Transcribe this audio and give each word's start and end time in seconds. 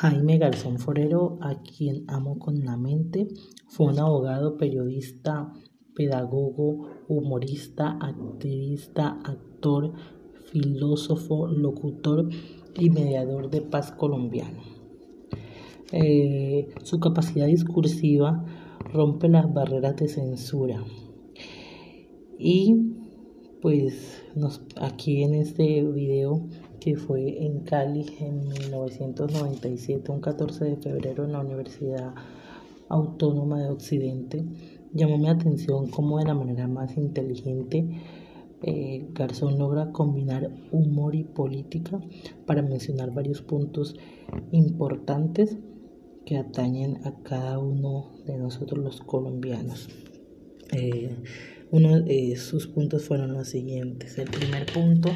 Jaime 0.00 0.38
Garzón 0.38 0.78
Forero, 0.78 1.38
a 1.40 1.56
quien 1.60 2.04
amo 2.06 2.38
con 2.38 2.64
la 2.64 2.76
mente, 2.76 3.26
fue 3.66 3.86
un 3.86 3.98
abogado, 3.98 4.56
periodista, 4.56 5.52
pedagogo, 5.92 6.86
humorista, 7.08 7.98
activista, 8.00 9.18
actor, 9.24 9.92
filósofo, 10.52 11.48
locutor 11.48 12.28
y 12.78 12.90
mediador 12.90 13.50
de 13.50 13.60
paz 13.60 13.90
colombiano. 13.90 14.60
Eh, 15.90 16.68
su 16.84 17.00
capacidad 17.00 17.48
discursiva 17.48 18.44
rompe 18.92 19.28
las 19.28 19.52
barreras 19.52 19.96
de 19.96 20.06
censura 20.06 20.80
y 22.38 22.76
pues 23.60 24.22
nos, 24.34 24.62
aquí 24.80 25.22
en 25.22 25.34
este 25.34 25.82
video 25.82 26.46
que 26.80 26.96
fue 26.96 27.44
en 27.44 27.60
Cali 27.60 28.06
en 28.20 28.48
1997, 28.48 30.12
un 30.12 30.20
14 30.20 30.64
de 30.64 30.76
febrero 30.76 31.24
en 31.24 31.32
la 31.32 31.40
Universidad 31.40 32.14
Autónoma 32.88 33.60
de 33.60 33.68
Occidente, 33.68 34.44
llamó 34.92 35.18
mi 35.18 35.28
atención 35.28 35.88
cómo 35.88 36.18
de 36.18 36.24
la 36.24 36.34
manera 36.34 36.68
más 36.68 36.96
inteligente 36.96 37.86
eh, 38.62 39.06
Garzón 39.12 39.56
logra 39.56 39.92
combinar 39.92 40.50
humor 40.72 41.14
y 41.14 41.22
política 41.22 42.00
para 42.44 42.62
mencionar 42.62 43.12
varios 43.12 43.40
puntos 43.40 43.94
importantes 44.50 45.56
que 46.26 46.38
atañen 46.38 47.06
a 47.06 47.22
cada 47.22 47.60
uno 47.60 48.10
de 48.26 48.36
nosotros 48.36 48.82
los 48.82 49.00
colombianos. 49.00 49.88
Eh, 50.72 51.16
uno 51.70 52.00
de 52.00 52.36
sus 52.36 52.66
puntos 52.66 53.04
fueron 53.04 53.34
los 53.34 53.48
siguientes. 53.48 54.18
El 54.18 54.30
primer 54.30 54.66
punto 54.66 55.10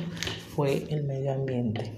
fue 0.54 0.84
el 0.90 1.04
medio 1.04 1.32
ambiente. 1.32 1.92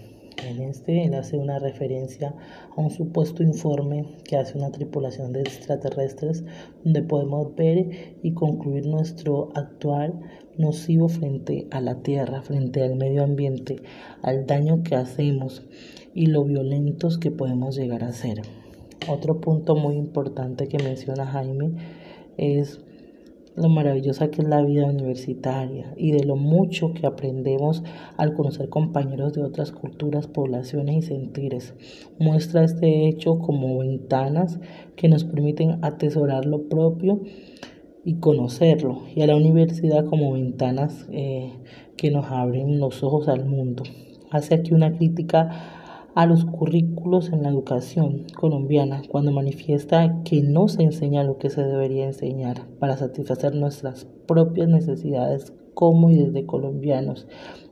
En 0.46 0.60
este 0.60 1.04
él 1.04 1.14
hace 1.14 1.38
una 1.38 1.58
referencia 1.58 2.34
a 2.77 2.80
un 2.80 2.90
supuesto 2.90 3.42
informe 3.42 4.04
que 4.24 4.36
hace 4.36 4.58
una 4.58 4.70
tripulación 4.70 5.32
de 5.32 5.40
extraterrestres 5.40 6.44
donde 6.84 7.02
podemos 7.02 7.55
ver 7.56 8.16
y 8.22 8.34
concluir 8.34 8.86
nuestro 8.86 9.50
actual 9.55 10.20
nocivo 10.58 11.08
frente 11.08 11.66
a 11.70 11.80
la 11.80 12.02
Tierra, 12.02 12.42
frente 12.42 12.82
al 12.82 12.97
medio 12.97 13.25
ambiente, 13.25 13.77
al 14.22 14.47
daño 14.47 14.82
que 14.82 14.97
hacemos 14.97 15.62
y 16.14 16.27
lo 16.27 16.44
violentos 16.44 17.19
que 17.19 17.30
podemos 17.30 17.77
llegar 17.77 18.05
a 18.05 18.12
ser. 18.12 18.42
Otro 19.08 19.41
punto 19.41 19.75
muy 19.75 19.97
importante 19.97 20.69
que 20.69 20.82
menciona 20.82 21.27
Jaime 21.27 21.72
es 22.36 22.80
lo 23.56 23.69
maravillosa 23.69 24.30
que 24.30 24.42
es 24.42 24.48
la 24.48 24.62
vida 24.62 24.86
universitaria 24.86 25.94
y 25.97 26.12
de 26.12 26.24
lo 26.24 26.36
mucho 26.36 26.92
que 26.92 27.06
aprendemos 27.06 27.83
al 28.16 28.34
conocer 28.34 28.69
compañeros 28.69 29.33
de 29.33 29.42
otras 29.42 29.70
culturas, 29.72 30.27
poblaciones 30.27 30.97
y 30.97 31.02
sentires. 31.02 31.75
Muestra 32.19 32.64
este 32.64 33.08
hecho 33.08 33.38
como 33.38 33.78
ventanas 33.78 34.58
que 34.97 35.08
nos 35.08 35.25
permiten 35.25 35.78
atesorar 35.82 36.47
lo 36.47 36.69
propio 36.69 37.20
y 38.05 38.16
conocerlo, 38.16 39.02
y 39.14 39.22
a 39.22 39.27
la 39.27 39.36
universidad 39.36 40.05
como 40.05 40.32
ventanas 40.32 41.06
eh, 41.10 41.52
que 41.97 42.10
nos 42.10 42.27
abren 42.27 42.78
los 42.78 43.02
ojos 43.02 43.28
al 43.28 43.47
mundo. 43.47 43.82
Hace 44.30 44.55
aquí 44.55 44.75
una 44.75 44.92
crítica 44.92 45.83
a 46.14 46.26
los 46.26 46.44
currículos 46.44 47.32
en 47.32 47.42
la 47.42 47.48
educación 47.48 48.26
colombiana 48.38 49.02
cuando 49.08 49.32
manifiesta 49.32 50.22
que 50.24 50.42
no 50.42 50.68
se 50.68 50.82
enseña 50.82 51.24
lo 51.24 51.38
que 51.38 51.50
se 51.50 51.62
debería 51.62 52.06
enseñar 52.06 52.68
para 52.78 52.96
satisfacer 52.96 53.54
nuestras 53.54 54.06
propias 54.26 54.68
necesidades 54.68 55.52
como 55.74 56.10
y 56.10 56.16
desde 56.16 56.46
colombianos 56.46 57.26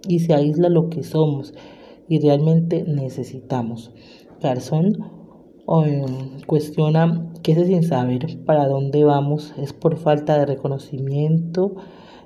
y 0.08 0.20
se 0.20 0.34
aísla 0.34 0.68
lo 0.68 0.90
que 0.90 1.04
somos 1.04 1.54
y 2.08 2.18
realmente 2.18 2.84
necesitamos. 2.86 3.94
Garzón 4.40 4.98
em, 5.68 6.40
cuestiona 6.46 7.32
que 7.42 7.52
ese 7.52 7.66
sin 7.66 7.84
saber 7.84 8.44
para 8.44 8.66
dónde 8.66 9.04
vamos 9.04 9.54
es 9.56 9.72
por 9.72 9.96
falta 9.96 10.36
de 10.36 10.46
reconocimiento 10.46 11.76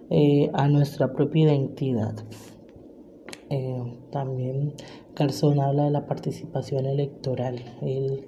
eh, 0.08 0.50
a 0.54 0.68
nuestra 0.68 1.12
propia 1.12 1.44
identidad. 1.44 2.14
Eh, 3.48 4.00
también 4.10 4.74
Garzón 5.14 5.60
habla 5.60 5.84
de 5.84 5.90
la 5.90 6.06
participación 6.06 6.86
electoral. 6.86 7.60
Él 7.82 8.26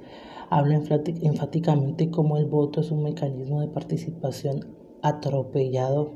habla 0.50 0.80
enfáticamente 1.22 2.10
cómo 2.10 2.36
el 2.36 2.46
voto 2.46 2.80
es 2.80 2.90
un 2.90 3.02
mecanismo 3.02 3.60
de 3.60 3.68
participación 3.68 4.76
atropellado 5.02 6.14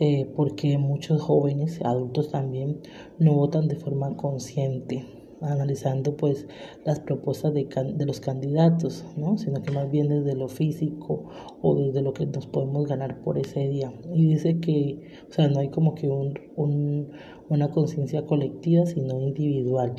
eh, 0.00 0.32
porque 0.36 0.78
muchos 0.78 1.20
jóvenes, 1.20 1.80
adultos 1.82 2.30
también, 2.30 2.80
no 3.18 3.34
votan 3.34 3.66
de 3.68 3.76
forma 3.76 4.16
consciente 4.16 5.04
analizando 5.40 6.16
pues 6.16 6.46
las 6.84 7.00
propuestas 7.00 7.54
de, 7.54 7.68
de, 7.94 8.06
los 8.06 8.20
candidatos, 8.20 9.04
¿no? 9.16 9.38
sino 9.38 9.62
que 9.62 9.70
más 9.70 9.90
bien 9.90 10.08
desde 10.08 10.36
lo 10.36 10.48
físico 10.48 11.24
o 11.62 11.76
desde 11.76 12.02
lo 12.02 12.12
que 12.12 12.26
nos 12.26 12.46
podemos 12.46 12.86
ganar 12.86 13.20
por 13.20 13.38
ese 13.38 13.68
día. 13.68 13.92
Y 14.12 14.28
dice 14.28 14.58
que, 14.60 15.00
o 15.28 15.32
sea, 15.32 15.48
no 15.48 15.60
hay 15.60 15.68
como 15.68 15.94
que 15.94 16.08
un, 16.08 16.38
un, 16.56 17.10
una 17.48 17.70
conciencia 17.70 18.26
colectiva, 18.26 18.86
sino 18.86 19.20
individual. 19.20 19.94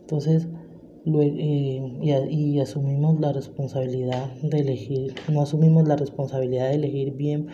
Entonces, 0.00 0.48
eh, 1.06 1.98
y, 2.02 2.10
y, 2.10 2.60
asumimos 2.60 3.18
la 3.18 3.32
responsabilidad 3.32 4.30
de 4.42 4.60
elegir, 4.60 5.14
no 5.32 5.40
asumimos 5.40 5.88
la 5.88 5.96
responsabilidad 5.96 6.68
de 6.68 6.74
elegir 6.74 7.14
bien 7.14 7.46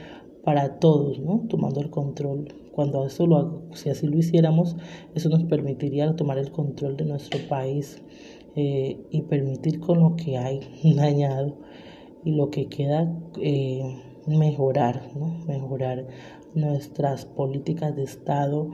para 0.44 0.78
todos, 0.78 1.19
¿no? 1.19 1.47
Tomando 1.49 1.81
el 1.81 1.91
control 1.91 2.55
cuando 2.75 3.06
eso 3.06 3.27
lo, 3.27 3.62
si 3.72 3.88
así 3.88 4.09
lo 4.09 4.19
hiciéramos, 4.19 4.77
eso 5.15 5.28
nos 5.28 5.44
permitiría 5.44 6.16
tomar 6.16 6.38
el 6.38 6.50
control 6.50 6.97
de 6.97 7.05
nuestro 7.05 7.38
país 7.49 8.03
eh, 8.56 9.06
y 9.10 9.22
permitir 9.22 9.78
con 9.78 10.00
lo 10.00 10.16
que 10.16 10.38
hay 10.38 10.60
dañado 10.97 11.56
y 12.25 12.33
lo 12.33 12.50
que 12.50 12.66
queda 12.66 13.16
eh, 13.41 14.03
mejorar, 14.27 15.03
mejorar 15.47 16.09
nuestras 16.54 17.27
políticas 17.27 17.94
de 17.94 18.03
Estado 18.03 18.71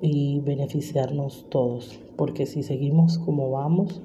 y 0.00 0.40
beneficiarnos 0.40 1.46
todos. 1.50 2.00
Porque 2.16 2.46
si 2.46 2.62
seguimos 2.62 3.18
como 3.18 3.50
vamos, 3.50 4.00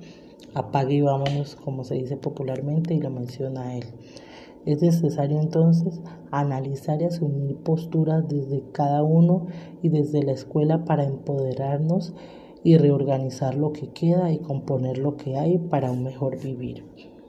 apague 0.56 0.96
y 0.96 1.02
vámonos, 1.02 1.56
como 1.56 1.86
se 1.86 1.96
dice 1.96 2.18
popularmente 2.18 2.94
y 2.94 3.00
lo 3.00 3.12
menciona 3.12 3.78
él. 3.78 3.86
Es 4.68 4.82
necesario 4.82 5.40
entonces 5.40 6.02
analizar 6.30 7.02
y 7.02 7.06
asumir 7.06 7.56
posturas 7.56 8.28
desde 8.28 8.70
cada 8.74 9.02
uno 9.02 9.46
y 9.82 9.88
desde 9.88 10.24
la 10.24 10.34
escuela 10.34 10.84
para 10.84 11.06
empoderarnos 11.06 12.14
y 12.66 12.76
reorganizar 12.76 13.56
lo 13.56 13.72
que 13.72 13.88
queda 13.94 14.30
y 14.30 14.40
componer 14.40 14.98
lo 14.98 15.16
que 15.16 15.38
hay 15.38 15.58
para 15.58 15.90
un 15.90 16.04
mejor 16.04 16.44
vivir. 16.44 16.84